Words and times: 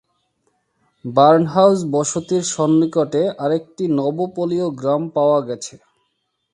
Barnhouse 1.05 1.79
বসতির 1.93 2.43
সন্নিকটে 2.53 3.23
আরেকটি 3.39 3.83
নবোপলীয় 3.97 4.67
গ্রাম 4.79 5.03
পাওয়া 5.15 5.39
গেছে। 5.47 5.75